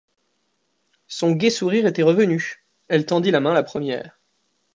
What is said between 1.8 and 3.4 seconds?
était revenu, elle tendit la